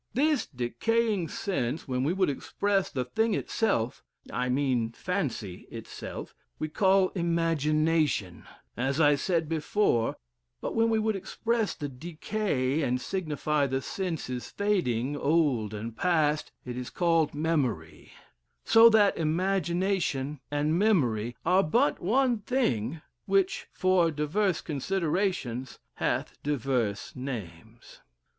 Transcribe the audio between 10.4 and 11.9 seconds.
but when we would express the